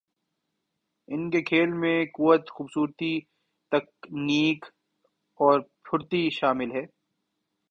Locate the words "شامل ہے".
6.29-6.85